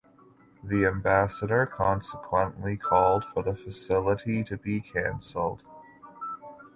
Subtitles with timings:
[0.63, 5.61] The ambassador consequently called for the facility to be cancelled.